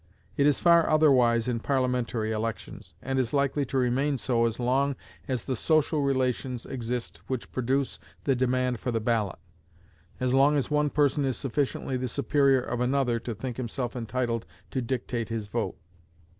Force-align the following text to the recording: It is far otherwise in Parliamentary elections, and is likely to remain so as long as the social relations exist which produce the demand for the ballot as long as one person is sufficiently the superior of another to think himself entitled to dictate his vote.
It 0.35 0.47
is 0.47 0.59
far 0.59 0.89
otherwise 0.89 1.47
in 1.47 1.59
Parliamentary 1.59 2.31
elections, 2.31 2.95
and 3.03 3.19
is 3.19 3.33
likely 3.35 3.65
to 3.65 3.77
remain 3.77 4.17
so 4.17 4.47
as 4.47 4.59
long 4.59 4.95
as 5.27 5.43
the 5.43 5.55
social 5.55 6.01
relations 6.01 6.65
exist 6.65 7.21
which 7.27 7.51
produce 7.51 7.99
the 8.23 8.33
demand 8.35 8.79
for 8.79 8.89
the 8.91 8.99
ballot 8.99 9.37
as 10.19 10.33
long 10.33 10.57
as 10.57 10.71
one 10.71 10.89
person 10.89 11.23
is 11.23 11.37
sufficiently 11.37 11.97
the 11.97 12.07
superior 12.07 12.61
of 12.61 12.79
another 12.79 13.19
to 13.19 13.35
think 13.35 13.57
himself 13.57 13.95
entitled 13.95 14.43
to 14.71 14.81
dictate 14.81 15.29
his 15.29 15.49
vote. 15.49 15.77